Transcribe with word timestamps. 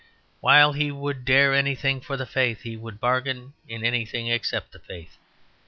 While 0.39 0.73
he 0.73 0.91
would 0.91 1.25
dare 1.25 1.53
anything 1.53 2.01
for 2.01 2.17
the 2.17 2.25
faith, 2.25 2.61
he 2.63 2.75
would 2.75 2.99
bargain 2.99 3.53
in 3.67 3.83
anything 3.85 4.29
except 4.29 4.71
the 4.71 4.79
faith. 4.79 5.15